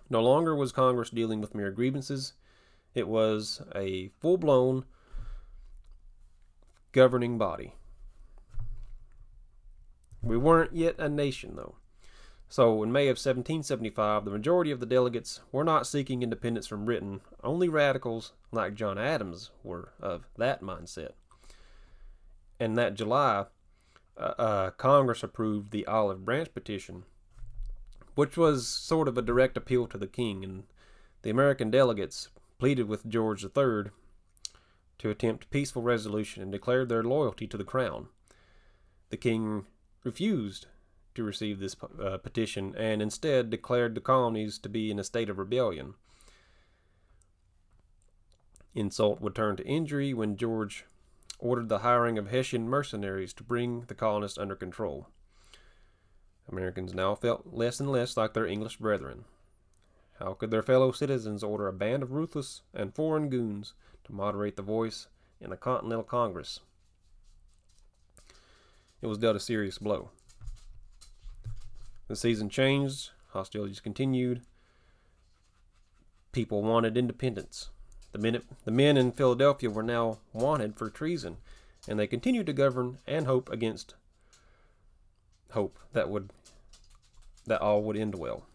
No 0.10 0.22
longer 0.22 0.56
was 0.56 0.72
Congress 0.72 1.10
dealing 1.10 1.42
with 1.42 1.56
mere 1.56 1.72
grievances, 1.72 2.34
it 2.94 3.08
was 3.08 3.62
a 3.76 4.10
full 4.20 4.38
blown 4.38 4.86
governing 6.92 7.38
body. 7.38 7.76
We 10.22 10.38
weren't 10.38 10.76
yet 10.76 10.96
a 11.00 11.10
nation, 11.10 11.56
though. 11.56 11.76
So, 12.52 12.84
in 12.84 12.92
May 12.92 13.04
of 13.04 13.16
1775, 13.16 14.26
the 14.26 14.30
majority 14.30 14.72
of 14.72 14.82
the 14.82 14.86
delegates 14.86 15.40
were 15.54 15.64
not 15.64 15.88
seeking 15.88 16.22
independence 16.22 16.68
from 16.68 16.84
Britain. 16.84 17.22
Only 17.42 17.70
radicals 17.70 18.34
like 18.52 18.76
John 18.76 18.98
Adams 18.98 19.52
were 19.64 19.94
of 20.02 20.28
that 20.38 20.62
mindset. 20.62 21.12
And 22.60 22.78
that 22.78 22.96
July, 22.96 23.46
uh, 24.18 24.34
uh, 24.38 24.72
Congress 24.72 25.24
approved 25.24 25.72
the 25.72 25.88
Olive 25.88 26.26
Branch 26.26 26.54
Petition, 26.54 27.06
which 28.16 28.36
was 28.36 28.68
sort 28.68 29.08
of 29.08 29.18
a 29.18 29.22
direct 29.22 29.56
appeal 29.56 29.88
to 29.88 29.98
the 29.98 30.06
king, 30.06 30.44
and 30.44 30.64
the 31.22 31.30
American 31.30 31.72
delegates 31.72 32.28
pleaded 32.60 32.90
with 32.90 33.08
George 33.08 33.46
III 33.46 33.92
to 34.98 35.10
attempt 35.10 35.52
peaceful 35.52 35.84
resolution 35.84 36.44
and 36.44 36.52
declared 36.52 36.90
their 36.90 37.02
loyalty 37.02 37.48
to 37.48 37.58
the 37.58 37.64
crown. 37.64 38.10
The 39.10 39.16
king 39.16 39.68
refused 40.04 40.68
to 41.16 41.24
receive 41.24 41.60
this 41.60 41.76
uh, 42.02 42.18
petition 42.18 42.76
and 42.78 43.02
instead 43.02 43.50
declared 43.50 43.96
the 43.96 44.02
colonies 44.02 44.58
to 44.60 44.70
be 44.70 44.92
in 44.92 45.00
a 45.00 45.04
state 45.04 45.30
of 45.30 45.38
rebellion. 45.38 45.94
Insult 48.74 49.20
would 49.20 49.36
turn 49.36 49.58
to 49.58 49.66
injury 49.66 50.14
when 50.14 50.38
George 50.38 50.86
ordered 51.40 51.70
the 51.70 51.80
hiring 51.80 52.18
of 52.18 52.30
Hessian 52.30 52.70
mercenaries 52.70 53.34
to 53.34 53.44
bring 53.44 53.82
the 53.88 53.96
colonists 53.96 54.38
under 54.38 54.56
control. 54.56 55.08
Americans 56.50 56.94
now 56.94 57.16
felt 57.16 57.48
less 57.48 57.80
and 57.80 57.92
less 57.92 58.16
like 58.16 58.34
their 58.34 58.46
English 58.46 58.78
brethren. 58.78 59.26
How 60.20 60.34
could 60.34 60.52
their 60.52 60.62
fellow 60.62 60.92
citizens 60.92 61.44
order 61.44 61.68
a 61.68 61.74
band 61.74 62.04
of 62.04 62.12
ruthless 62.12 62.62
and 62.74 62.94
foreign 62.94 63.30
goons 63.30 63.74
to 64.04 64.14
moderate 64.14 64.56
the 64.56 64.62
voice 64.62 65.08
in 65.40 65.50
the 65.50 65.58
Continental 65.58 66.04
Congress? 66.04 66.60
It 69.02 69.08
was 69.08 69.18
dealt 69.18 69.36
a 69.36 69.40
serious 69.40 69.80
blow. 69.80 70.12
The 72.12 72.18
season 72.18 72.50
changed, 72.50 73.12
hostilities 73.30 73.80
continued. 73.80 74.42
People 76.34 76.62
wanted 76.62 76.98
independence. 76.98 77.70
The 78.12 78.18
men, 78.18 78.42
the 78.66 78.72
men 78.72 78.98
in 78.98 79.14
Philadelphia 79.14 79.70
were 79.70 79.82
now 79.82 80.20
wanted 80.34 80.76
for 80.76 80.90
treason, 80.90 81.38
and 81.88 81.98
they 81.98 82.08
continued 82.08 82.48
to 82.48 82.52
govern 82.52 82.98
and 83.08 83.28
hope 83.28 83.50
against 83.50 83.96
hope 85.52 85.80
that 85.94 86.10
would 86.10 86.32
that 87.48 87.62
all 87.62 87.82
would 87.82 87.96
end 87.96 88.16
well 88.16 88.46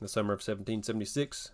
In 0.00 0.04
the 0.04 0.08
summer 0.08 0.32
of 0.32 0.38
1776, 0.38 1.52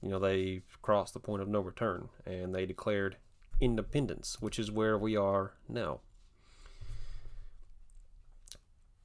you 0.00 0.10
know, 0.10 0.20
they 0.20 0.62
crossed 0.80 1.12
the 1.12 1.18
point 1.18 1.42
of 1.42 1.48
no 1.48 1.58
return 1.58 2.08
and 2.24 2.54
they 2.54 2.66
declared 2.66 3.16
independence, 3.60 4.40
which 4.40 4.60
is 4.60 4.70
where 4.70 4.96
we 4.96 5.16
are 5.16 5.54
now. 5.68 6.02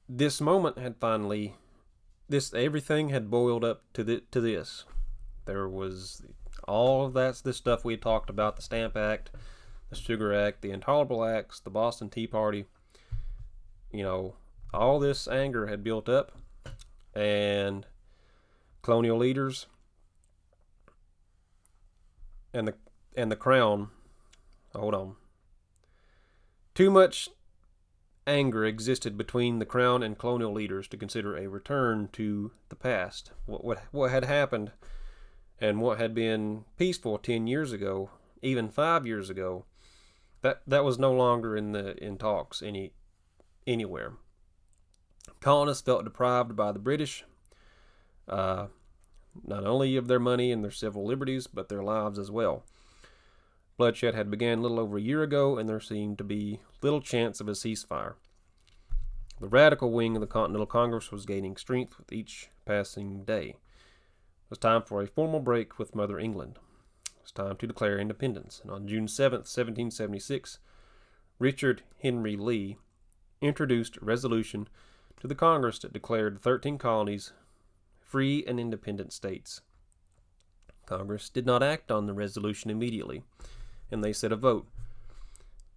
This 0.08 0.40
moment 0.40 0.78
had 0.78 0.96
finally, 0.96 1.54
this 2.28 2.54
everything 2.54 3.10
had 3.10 3.30
boiled 3.30 3.64
up 3.64 3.82
to 3.92 4.02
the, 4.02 4.22
to 4.30 4.40
this. 4.40 4.84
There 5.44 5.68
was 5.68 6.22
all 6.66 7.06
of 7.06 7.12
that's 7.12 7.40
the 7.40 7.52
stuff 7.52 7.84
we 7.84 7.96
talked 7.96 8.30
about: 8.30 8.56
the 8.56 8.62
Stamp 8.62 8.96
Act, 8.96 9.30
the 9.90 9.96
Sugar 9.96 10.32
Act, 10.32 10.62
the 10.62 10.70
Intolerable 10.70 11.24
Acts, 11.24 11.60
the 11.60 11.70
Boston 11.70 12.08
Tea 12.08 12.26
Party. 12.26 12.64
You 13.92 14.02
know, 14.02 14.36
all 14.72 14.98
this 14.98 15.28
anger 15.28 15.66
had 15.66 15.84
built 15.84 16.08
up 16.08 16.32
and 17.14 17.86
colonial 18.82 19.18
leaders 19.18 19.66
and 22.54 22.68
the 22.68 22.74
and 23.16 23.30
the 23.30 23.36
crown 23.36 23.88
hold 24.74 24.94
on 24.94 25.16
too 26.74 26.90
much 26.90 27.28
anger 28.28 28.64
existed 28.64 29.16
between 29.16 29.58
the 29.58 29.66
crown 29.66 30.02
and 30.02 30.18
colonial 30.18 30.52
leaders 30.52 30.86
to 30.88 30.96
consider 30.96 31.36
a 31.36 31.48
return 31.48 32.08
to 32.12 32.52
the 32.68 32.76
past 32.76 33.32
what 33.46 33.64
what, 33.64 33.82
what 33.90 34.10
had 34.10 34.24
happened 34.24 34.70
and 35.60 35.80
what 35.80 35.98
had 35.98 36.14
been 36.14 36.64
peaceful 36.76 37.18
10 37.18 37.46
years 37.46 37.72
ago 37.72 38.10
even 38.42 38.68
5 38.68 39.06
years 39.06 39.30
ago 39.30 39.64
that 40.42 40.62
that 40.66 40.84
was 40.84 40.98
no 40.98 41.12
longer 41.12 41.56
in 41.56 41.72
the 41.72 41.96
in 42.02 42.18
talks 42.18 42.62
any 42.62 42.92
anywhere 43.66 44.12
colonists 45.40 45.82
felt 45.82 46.04
deprived 46.04 46.56
by 46.56 46.72
the 46.72 46.78
British, 46.78 47.24
uh, 48.28 48.66
not 49.44 49.64
only 49.64 49.96
of 49.96 50.08
their 50.08 50.18
money 50.18 50.50
and 50.52 50.64
their 50.64 50.70
civil 50.70 51.06
liberties, 51.06 51.46
but 51.46 51.68
their 51.68 51.82
lives 51.82 52.18
as 52.18 52.30
well. 52.30 52.64
Bloodshed 53.78 54.16
had 54.16 54.28
begun 54.28 54.60
little 54.60 54.80
over 54.80 54.98
a 54.98 55.00
year 55.00 55.22
ago, 55.22 55.56
and 55.56 55.68
there 55.68 55.78
seemed 55.78 56.18
to 56.18 56.24
be 56.24 56.60
little 56.82 57.00
chance 57.00 57.40
of 57.40 57.46
a 57.46 57.52
ceasefire. 57.52 58.14
The 59.40 59.46
radical 59.46 59.92
wing 59.92 60.16
of 60.16 60.20
the 60.20 60.26
Continental 60.26 60.66
Congress 60.66 61.12
was 61.12 61.24
gaining 61.24 61.56
strength 61.56 61.96
with 61.96 62.12
each 62.12 62.50
passing 62.64 63.22
day. 63.22 63.50
It 63.50 64.50
was 64.50 64.58
time 64.58 64.82
for 64.82 65.00
a 65.00 65.06
formal 65.06 65.38
break 65.38 65.78
with 65.78 65.94
Mother 65.94 66.18
England. 66.18 66.58
It 67.06 67.22
was 67.22 67.30
time 67.30 67.56
to 67.56 67.68
declare 67.68 68.00
independence, 68.00 68.60
and 68.64 68.72
on 68.72 68.88
June 68.88 69.06
7, 69.06 69.38
1776, 69.38 70.58
Richard 71.38 71.82
Henry 72.02 72.36
Lee 72.36 72.78
introduced 73.40 73.96
a 73.98 74.04
resolution 74.04 74.68
to 75.20 75.28
the 75.28 75.36
Congress 75.36 75.78
that 75.78 75.92
declared 75.92 76.34
the 76.34 76.40
13 76.40 76.78
colonies 76.78 77.32
free 78.00 78.44
and 78.44 78.58
independent 78.58 79.12
states. 79.12 79.60
Congress 80.84 81.28
did 81.28 81.46
not 81.46 81.62
act 81.62 81.92
on 81.92 82.06
the 82.06 82.14
resolution 82.14 82.72
immediately, 82.72 83.22
and 83.90 84.02
they 84.02 84.12
set 84.12 84.32
a 84.32 84.36
vote, 84.36 84.68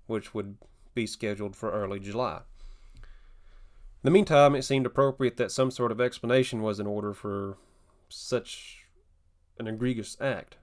which 0.08 0.34
would 0.34 0.58
be 0.94 1.08
scheduled 1.08 1.56
for 1.56 1.72
early 1.72 2.00
July. 2.00 2.42
In 4.04 4.08
the 4.08 4.12
meantime, 4.12 4.56
it 4.56 4.64
seemed 4.64 4.86
appropriate 4.86 5.38
that 5.38 5.52
some 5.52 5.70
sort 5.70 5.92
of 5.92 6.02
explanation 6.02 6.62
was 6.62 6.80
in 6.80 6.88
order 6.88 7.14
for 7.14 7.58
such 8.10 8.86
an 9.60 9.68
egregious 9.68 10.18
act. 10.20 10.58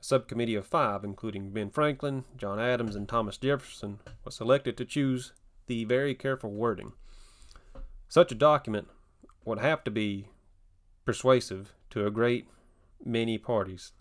A 0.00 0.04
subcommittee 0.04 0.56
of 0.56 0.66
five, 0.66 1.04
including 1.04 1.50
Ben 1.50 1.70
Franklin, 1.70 2.24
John 2.36 2.58
Adams, 2.58 2.96
and 2.96 3.08
Thomas 3.08 3.36
Jefferson, 3.36 4.00
was 4.24 4.34
selected 4.34 4.76
to 4.76 4.84
choose 4.84 5.32
the 5.66 5.84
very 5.84 6.14
careful 6.14 6.50
wording. 6.50 6.92
Such 8.08 8.32
a 8.32 8.36
document 8.36 8.88
would 9.44 9.60
have 9.60 9.84
to 9.84 9.90
be 9.90 10.28
persuasive 11.04 11.72
to 11.90 12.06
a 12.06 12.10
great 12.10 12.48
many 13.04 13.38
parties. 13.38 13.92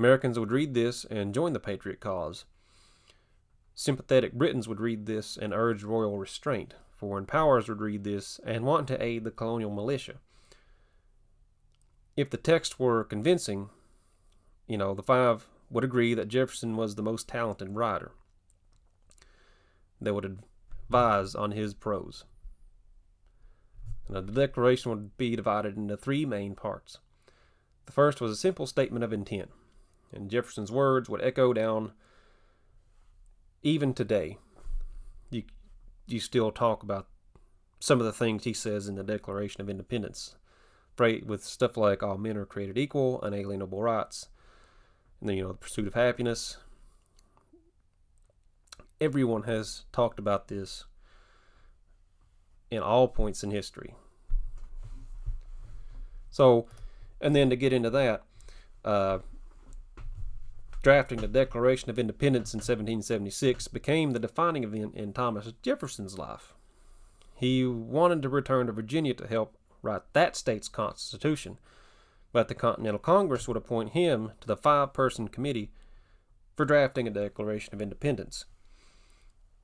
Americans 0.00 0.38
would 0.38 0.50
read 0.50 0.72
this 0.72 1.04
and 1.04 1.34
join 1.34 1.52
the 1.52 1.60
Patriot 1.60 2.00
cause. 2.00 2.46
Sympathetic 3.74 4.32
Britons 4.32 4.66
would 4.66 4.80
read 4.80 5.04
this 5.04 5.36
and 5.36 5.52
urge 5.52 5.84
royal 5.84 6.16
restraint. 6.16 6.72
Foreign 6.96 7.26
powers 7.26 7.68
would 7.68 7.82
read 7.82 8.02
this 8.02 8.40
and 8.46 8.64
want 8.64 8.88
to 8.88 9.02
aid 9.02 9.24
the 9.24 9.30
colonial 9.30 9.70
militia. 9.70 10.14
If 12.16 12.30
the 12.30 12.38
text 12.38 12.80
were 12.80 13.04
convincing, 13.04 13.68
you 14.66 14.78
know, 14.78 14.94
the 14.94 15.02
five 15.02 15.46
would 15.68 15.84
agree 15.84 16.14
that 16.14 16.28
Jefferson 16.28 16.78
was 16.78 16.94
the 16.94 17.02
most 17.02 17.28
talented 17.28 17.76
writer. 17.76 18.12
They 20.00 20.12
would 20.12 20.38
advise 20.88 21.34
on 21.34 21.50
his 21.50 21.74
prose. 21.74 22.24
Now, 24.08 24.22
the 24.22 24.32
Declaration 24.32 24.92
would 24.92 25.18
be 25.18 25.36
divided 25.36 25.76
into 25.76 25.98
three 25.98 26.24
main 26.24 26.54
parts. 26.54 27.00
The 27.84 27.92
first 27.92 28.22
was 28.22 28.32
a 28.32 28.36
simple 28.36 28.66
statement 28.66 29.04
of 29.04 29.12
intent, 29.12 29.50
and 30.12 30.30
Jefferson's 30.30 30.72
words 30.72 31.08
would 31.08 31.22
echo 31.22 31.52
down 31.52 31.92
even 33.62 33.94
today. 33.94 34.38
You, 35.30 35.44
you 36.06 36.20
still 36.20 36.50
talk 36.50 36.82
about 36.82 37.06
some 37.78 38.00
of 38.00 38.06
the 38.06 38.12
things 38.12 38.44
he 38.44 38.52
says 38.52 38.88
in 38.88 38.94
the 38.94 39.02
Declaration 39.02 39.60
of 39.60 39.70
Independence, 39.70 40.36
right, 40.98 41.24
with 41.24 41.44
stuff 41.44 41.76
like 41.76 42.02
all 42.02 42.18
men 42.18 42.36
are 42.36 42.46
created 42.46 42.76
equal, 42.76 43.20
unalienable 43.22 43.82
rights, 43.82 44.28
and 45.20 45.28
then, 45.28 45.36
you 45.36 45.42
know, 45.42 45.48
the 45.48 45.54
pursuit 45.54 45.86
of 45.86 45.94
happiness. 45.94 46.58
Everyone 49.00 49.44
has 49.44 49.84
talked 49.92 50.18
about 50.18 50.48
this 50.48 50.84
in 52.70 52.82
all 52.82 53.08
points 53.08 53.42
in 53.42 53.50
history. 53.50 53.94
So, 56.30 56.66
and 57.20 57.34
then 57.34 57.50
to 57.50 57.56
get 57.56 57.72
into 57.72 57.90
that, 57.90 58.22
uh, 58.84 59.18
drafting 60.82 61.20
the 61.20 61.28
Declaration 61.28 61.90
of 61.90 61.98
Independence 61.98 62.54
in 62.54 62.58
1776 62.58 63.68
became 63.68 64.12
the 64.12 64.18
defining 64.18 64.64
event 64.64 64.94
in 64.94 65.12
Thomas 65.12 65.52
Jefferson's 65.62 66.18
life. 66.18 66.54
He 67.34 67.66
wanted 67.66 68.22
to 68.22 68.28
return 68.28 68.66
to 68.66 68.72
Virginia 68.72 69.14
to 69.14 69.26
help 69.26 69.56
write 69.82 70.02
that 70.12 70.36
state's 70.36 70.68
constitution, 70.68 71.58
but 72.32 72.48
the 72.48 72.54
Continental 72.54 72.98
Congress 72.98 73.46
would 73.48 73.56
appoint 73.56 73.90
him 73.90 74.32
to 74.40 74.46
the 74.46 74.56
five 74.56 74.92
person 74.92 75.28
committee 75.28 75.70
for 76.56 76.64
drafting 76.64 77.06
a 77.06 77.10
Declaration 77.10 77.74
of 77.74 77.82
Independence. 77.82 78.44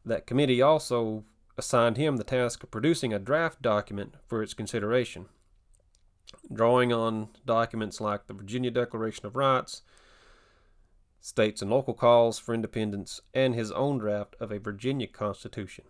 That 0.04 0.26
committee 0.26 0.62
also 0.62 1.24
assigned 1.58 1.96
him 1.96 2.16
the 2.16 2.24
task 2.24 2.62
of 2.62 2.70
producing 2.70 3.12
a 3.12 3.18
draft 3.18 3.62
document 3.62 4.14
for 4.26 4.42
its 4.42 4.54
consideration, 4.54 5.26
drawing 6.52 6.92
on 6.92 7.28
documents 7.44 8.00
like 8.00 8.26
the 8.26 8.34
Virginia 8.34 8.70
Declaration 8.70 9.26
of 9.26 9.36
Rights, 9.36 9.82
states 11.20 11.62
and 11.62 11.70
local 11.70 11.94
calls 11.94 12.38
for 12.38 12.54
independence, 12.54 13.20
and 13.34 13.54
his 13.54 13.72
own 13.72 13.98
draft 13.98 14.36
of 14.40 14.52
a 14.52 14.58
Virginia 14.58 15.06
Constitution. 15.06 15.84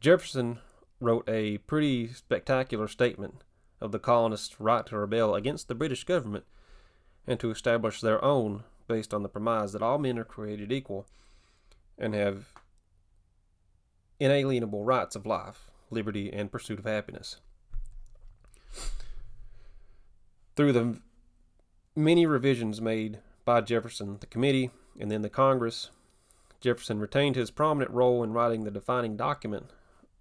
Jefferson 0.00 0.58
wrote 1.00 1.28
a 1.28 1.58
pretty 1.58 2.08
spectacular 2.08 2.88
statement 2.88 3.42
of 3.80 3.92
the 3.92 3.98
colonists' 3.98 4.60
right 4.60 4.86
to 4.86 4.98
rebel 4.98 5.34
against 5.34 5.68
the 5.68 5.74
British 5.74 6.04
government 6.04 6.44
and 7.26 7.40
to 7.40 7.50
establish 7.50 8.00
their 8.00 8.22
own 8.24 8.64
based 8.88 9.12
on 9.12 9.22
the 9.22 9.28
premise 9.28 9.72
that 9.72 9.82
all 9.82 9.98
men 9.98 10.18
are 10.18 10.24
created 10.24 10.70
equal 10.70 11.06
and 11.98 12.14
have 12.14 12.46
inalienable 14.20 14.84
rights 14.84 15.16
of 15.16 15.26
life, 15.26 15.70
liberty, 15.90 16.32
and 16.32 16.52
pursuit 16.52 16.78
of 16.78 16.84
happiness. 16.84 17.36
Through 20.54 20.72
the 20.72 21.00
many 21.94 22.26
revisions 22.26 22.80
made 22.80 23.18
by 23.46 23.62
Jefferson, 23.62 24.18
the 24.20 24.26
committee, 24.26 24.70
and 25.00 25.10
then 25.10 25.22
the 25.22 25.30
Congress, 25.30 25.90
Jefferson 26.60 26.98
retained 26.98 27.36
his 27.36 27.50
prominent 27.50 27.90
role 27.92 28.22
in 28.22 28.32
writing 28.32 28.64
the 28.64 28.70
defining 28.70 29.16
document 29.16 29.70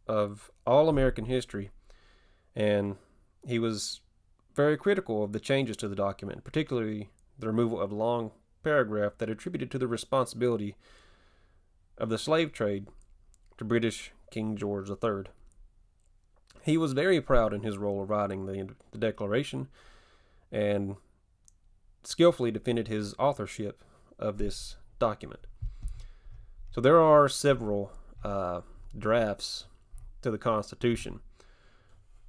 of 0.08 0.52
all 0.66 0.88
American 0.88 1.26
history, 1.26 1.72
and 2.56 2.96
he 3.46 3.60
was 3.60 4.00
very 4.56 4.78
critical 4.78 5.24
of 5.24 5.34
the 5.34 5.40
changes 5.40 5.76
to 5.78 5.88
the 5.88 5.96
document, 5.96 6.44
particularly 6.44 7.10
the 7.38 7.48
removal 7.48 7.82
of 7.82 7.92
a 7.92 7.96
long 7.96 8.32
paragraph 8.64 9.14
that 9.18 9.30
attributed 9.30 9.72
to 9.72 9.80
the 9.80 9.88
responsibility 9.88 10.76
of 11.98 12.10
the 12.10 12.18
slave 12.18 12.54
trade 12.54 12.88
to 13.58 13.66
British 13.66 14.12
King 14.30 14.56
George 14.56 14.90
III. 14.90 15.24
He 16.64 16.78
was 16.78 16.94
very 16.94 17.22
proud 17.22 17.54
in 17.54 17.64
his 17.64 17.78
role 17.78 18.04
of 18.04 18.10
writing 18.10 18.46
the, 18.46 18.70
the 18.92 18.98
Declaration 18.98 19.68
and 20.52 20.96
skillfully 22.08 22.52
defended 22.52 22.88
his 22.88 23.14
authorship 23.20 23.84
of 24.20 24.38
this 24.38 24.78
document. 25.00 25.48
So 26.72 26.82
there 26.82 27.02
are 27.02 27.30
several 27.30 27.92
uh, 28.24 28.62
drafts 28.98 29.66
to 30.22 30.32
the 30.32 30.38
Constitution, 30.38 31.20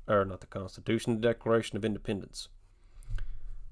or 0.07 0.25
not 0.25 0.41
the 0.41 0.47
Constitution, 0.47 1.15
the 1.15 1.29
Declaration 1.29 1.77
of 1.77 1.85
Independence. 1.85 2.49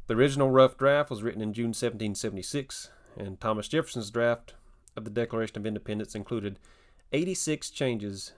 The 0.07 0.14
original 0.14 0.51
rough 0.51 0.77
draft 0.77 1.11
was 1.11 1.23
written 1.23 1.40
in 1.40 1.53
June 1.53 1.69
1776, 1.69 2.90
and 3.17 3.40
Thomas 3.40 3.69
Jefferson's 3.69 4.11
draft 4.11 4.55
of 4.97 5.05
the 5.05 5.11
Declaration 5.11 5.59
of 5.59 5.67
Independence 5.67 6.14
included 6.14 6.59
86 7.12 7.71
changes 7.71 8.33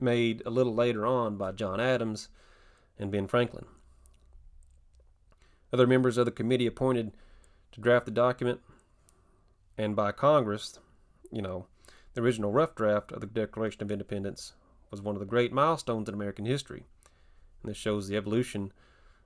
made 0.00 0.42
a 0.44 0.50
little 0.50 0.74
later 0.74 1.06
on 1.06 1.36
by 1.36 1.52
John 1.52 1.80
Adams 1.80 2.28
and 2.98 3.10
Ben 3.10 3.26
Franklin. 3.26 3.66
Other 5.72 5.86
members 5.86 6.18
of 6.18 6.26
the 6.26 6.32
committee 6.32 6.66
appointed 6.66 7.12
to 7.72 7.80
draft 7.80 8.04
the 8.04 8.12
document 8.12 8.60
and 9.78 9.96
by 9.96 10.12
Congress, 10.12 10.78
you 11.30 11.42
know, 11.42 11.66
the 12.14 12.20
original 12.20 12.52
rough 12.52 12.74
draft 12.74 13.10
of 13.12 13.20
the 13.20 13.26
Declaration 13.26 13.82
of 13.82 13.90
Independence 13.90 14.52
was 14.90 15.00
one 15.00 15.16
of 15.16 15.20
the 15.20 15.26
great 15.26 15.52
milestones 15.52 16.08
in 16.08 16.14
American 16.14 16.44
history. 16.44 16.84
And 17.62 17.70
this 17.70 17.78
shows 17.78 18.08
the 18.08 18.16
evolution 18.16 18.72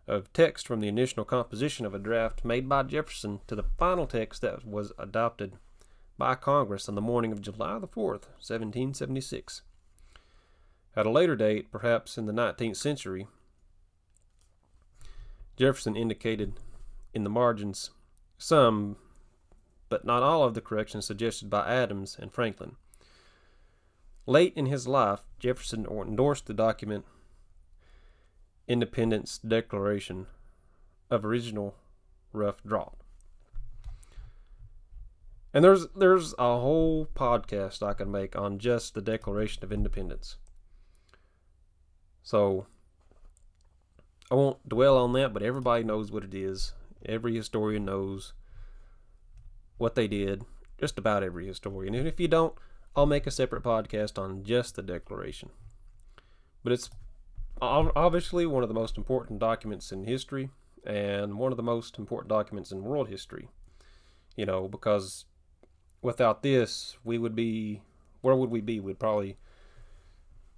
of 0.07 0.33
text 0.33 0.69
from 0.69 0.81
the 0.81 0.89
initial 0.89 1.25
composition 1.25 1.85
of 1.85 1.95
a 1.95 1.99
draft 1.99 2.45
made 2.45 2.69
by 2.69 2.85
Jefferson 2.85 3.41
to 3.49 3.57
the 3.57 3.65
final 3.77 4.07
text 4.07 4.41
that 4.43 4.65
was 4.65 4.93
adopted 4.99 5.55
by 6.17 6.37
Congress 6.37 6.89
on 6.89 6.95
the 6.95 7.01
morning 7.01 7.33
of 7.33 7.41
July 7.41 7.79
the 7.79 7.89
4th, 7.89 8.29
1776. 8.39 9.63
At 10.95 11.07
a 11.07 11.11
later 11.11 11.35
date, 11.35 11.73
perhaps 11.73 12.17
in 12.17 12.27
the 12.27 12.33
19th 12.33 12.77
century, 12.77 13.27
Jefferson 15.57 15.97
indicated 15.97 16.55
in 17.14 17.25
the 17.25 17.31
margins 17.31 17.90
some, 18.38 18.97
but 19.88 20.05
not 20.05 20.23
all 20.23 20.45
of 20.45 20.55
the 20.55 20.61
corrections 20.61 21.07
suggested 21.07 21.49
by 21.49 21.66
Adams 21.66 22.16
and 22.21 22.33
Franklin. 22.33 22.77
Late 24.27 24.53
in 24.57 24.66
his 24.66 24.87
life, 24.87 25.21
Jefferson 25.38 25.87
endorsed 25.87 26.47
the 26.47 26.55
document 26.55 27.05
Independence 28.69 29.38
Declaration 29.38 30.27
of 31.09 31.25
original 31.25 31.77
rough 32.33 32.62
draft. 32.64 32.97
And 35.55 35.64
there's 35.64 35.87
there's 35.97 36.35
a 36.38 36.59
whole 36.59 37.07
podcast 37.14 37.83
I 37.83 37.95
can 37.95 38.11
make 38.11 38.37
on 38.37 38.59
just 38.59 38.92
the 38.92 39.01
Declaration 39.01 39.64
of 39.64 39.73
Independence. 39.73 40.37
So 42.23 42.66
I 44.31 44.35
won't 44.35 44.69
dwell 44.69 44.99
on 44.99 45.12
that, 45.12 45.33
but 45.33 45.43
everybody 45.43 45.85
knows 45.85 46.11
what 46.11 46.25
it 46.25 46.35
is. 46.35 46.73
Every 47.05 47.37
historian 47.37 47.85
knows 47.85 48.33
what 49.79 49.95
they 49.95 50.09
did. 50.09 50.45
Just 50.79 50.99
about 50.99 51.23
every 51.23 51.47
historian. 51.47 51.95
And 51.95 52.09
if 52.09 52.19
you 52.19 52.29
don't, 52.29 52.55
I'll 52.95 53.07
make 53.07 53.27
a 53.27 53.31
separate 53.31 53.62
podcast 53.62 54.19
on 54.21 54.43
just 54.43 54.75
the 54.75 54.83
Declaration. 54.83 55.51
But 56.65 56.73
it's 56.73 56.91
obviously 57.61 58.47
one 58.47 58.62
of 58.62 58.69
the 58.69 58.75
most 58.75 58.97
important 58.99 59.39
documents 59.39 59.93
in 59.93 60.05
history 60.05 60.51
and 60.85 61.39
one 61.39 61.53
of 61.53 61.57
the 61.57 61.62
most 61.62 61.99
important 61.99 62.29
documents 62.29 62.73
in 62.73 62.83
world 62.83 63.09
history. 63.09 63.49
You 64.37 64.45
know, 64.45 64.69
because 64.69 65.25
without 66.03 66.43
this, 66.43 66.97
we 67.05 67.17
would 67.17 67.35
be 67.35 67.83
where 68.21 68.35
would 68.35 68.51
we 68.51 68.61
be? 68.61 68.81
We'd 68.81 68.99
probably 68.99 69.39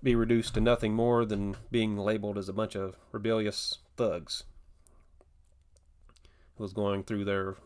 be 0.02 0.14
reduced 0.14 0.54
to 0.54 0.60
nothing 0.60 0.94
more 0.94 1.24
than 1.24 1.56
being 1.70 1.96
labeled 1.96 2.38
as 2.38 2.48
a 2.48 2.52
bunch 2.52 2.74
of 2.74 2.96
rebellious 3.12 3.78
thugs 3.96 4.44
who 6.56 6.62
was 6.62 6.72
going 6.72 7.02
through 7.02 7.24
their 7.24 7.56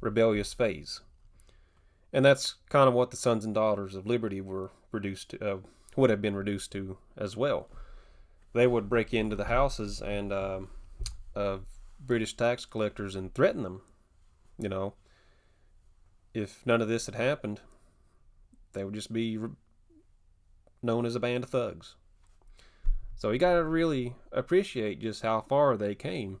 rebellious 0.00 0.52
phase. 0.52 1.00
And 2.12 2.24
that's 2.24 2.56
kind 2.68 2.88
of 2.88 2.94
what 2.94 3.10
the 3.10 3.16
sons 3.16 3.44
and 3.44 3.54
daughters 3.54 3.94
of 3.94 4.06
liberty 4.06 4.40
were 4.40 4.70
reduced 4.90 5.30
to, 5.30 5.52
uh, 5.52 5.58
would 5.96 6.10
have 6.10 6.20
been 6.20 6.36
reduced 6.36 6.72
to 6.72 6.98
as 7.16 7.36
well. 7.36 7.68
They 8.52 8.66
would 8.66 8.90
break 8.90 9.14
into 9.14 9.36
the 9.36 9.46
houses 9.46 10.02
and 10.02 10.30
uh, 10.30 10.60
of 11.34 11.64
British 11.98 12.36
tax 12.36 12.66
collectors 12.66 13.14
and 13.14 13.32
threaten 13.32 13.62
them. 13.62 13.80
You 14.58 14.68
know, 14.68 14.94
if 16.34 16.66
none 16.66 16.82
of 16.82 16.88
this 16.88 17.06
had 17.06 17.14
happened, 17.14 17.60
they 18.74 18.84
would 18.84 18.94
just 18.94 19.12
be 19.12 19.38
known 20.82 21.06
as 21.06 21.14
a 21.14 21.20
band 21.20 21.44
of 21.44 21.50
thugs. 21.50 21.94
So 23.14 23.30
you 23.30 23.38
got 23.38 23.54
to 23.54 23.64
really 23.64 24.14
appreciate 24.32 25.00
just 25.00 25.22
how 25.22 25.42
far 25.42 25.76
they 25.76 25.94
came 25.94 26.40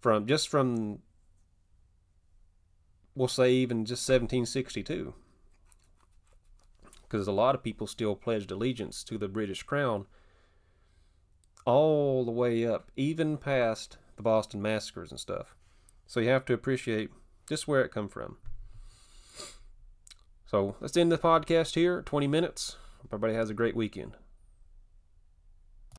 from 0.00 0.26
just 0.26 0.48
from 0.48 1.00
we'll 3.14 3.28
say 3.28 3.52
even 3.52 3.84
just 3.84 4.08
1762. 4.08 5.14
Because 7.02 7.26
a 7.26 7.32
lot 7.32 7.54
of 7.54 7.62
people 7.62 7.86
still 7.86 8.14
pledged 8.14 8.50
allegiance 8.50 9.02
to 9.04 9.18
the 9.18 9.28
British 9.28 9.62
crown 9.62 10.06
all 11.64 12.24
the 12.24 12.30
way 12.30 12.66
up, 12.66 12.90
even 12.96 13.36
past 13.36 13.96
the 14.16 14.22
Boston 14.22 14.62
massacres 14.62 15.10
and 15.10 15.18
stuff. 15.18 15.56
So 16.06 16.20
you 16.20 16.28
have 16.28 16.44
to 16.46 16.54
appreciate 16.54 17.10
just 17.48 17.66
where 17.66 17.82
it 17.82 17.92
come 17.92 18.08
from. 18.08 18.36
So 20.46 20.76
let's 20.80 20.96
end 20.96 21.12
the 21.12 21.18
podcast 21.18 21.74
here. 21.74 22.02
20 22.02 22.26
minutes. 22.26 22.76
Everybody 23.06 23.34
has 23.34 23.50
a 23.50 23.54
great 23.54 23.76
weekend. 23.76 24.16